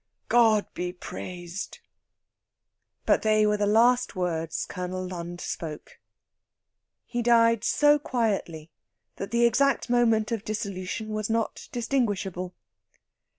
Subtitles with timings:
[0.29, 1.77] God be praised!"
[3.05, 5.99] But they were the last words Colonel Lund spoke.
[7.05, 8.71] He died so quietly
[9.17, 12.55] that the exact moment of dissolution was not distinguishable.